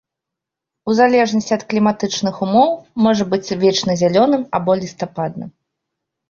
[0.91, 2.71] У залежнасці ад кліматычных умоў
[3.09, 5.49] можа быць вечназялёным або лістападным.